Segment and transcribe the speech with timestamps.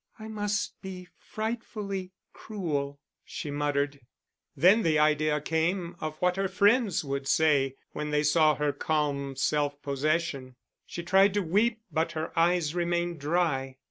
[0.17, 3.99] "I must be frightfully cruel," she muttered.
[4.57, 9.35] Then the idea came of what her friends would say when they saw her calm
[9.35, 10.55] self possession.
[10.87, 13.75] She tried to weep, but her eyes remained dry.